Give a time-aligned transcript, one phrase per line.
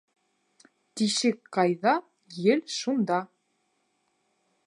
[1.01, 1.93] Тишек ҡайҙа
[2.51, 3.21] ел шунда.